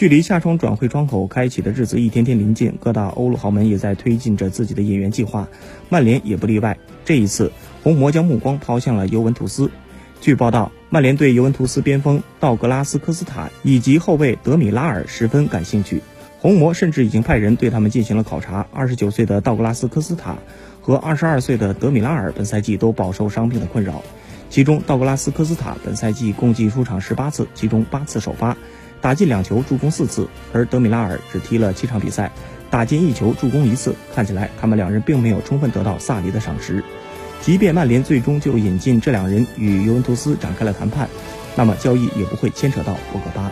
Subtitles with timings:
[0.00, 5.46] 距离夏窗转会窗口开启的日子一天天临近，各大欧陆豪门也在推进着自己的引援计划，
[5.90, 6.78] 曼联也不例外。
[7.04, 9.70] 这一次，红魔将目光抛向了尤文图斯。
[10.22, 16.00] 据报道，曼联对尤文图斯边锋道格拉斯科斯塔以及后卫德米拉尔十分感兴趣，
[16.38, 18.66] 红魔甚至已经派人对他们进行了考察。
[18.72, 20.38] 二十九岁的道格拉斯科斯塔
[20.80, 24.02] 和二十二岁的德米拉尔本赛季都饱受伤病的困扰，
[24.48, 28.56] 其中道格拉斯科斯塔本赛季共计出场十八次，其中八次首发。
[29.00, 32.30] 打进两球，助攻四次，而德米拉尔只踢了七场比赛，
[32.70, 33.94] 打进一球，助攻一次。
[34.14, 36.84] 看起来他们两人并没有充分得到萨里的赏识。
[37.40, 41.08] 即便曼联最终就引进这两人与尤文图斯展开了谈判，
[41.56, 43.50] 那么交易也不会牵扯到博格巴。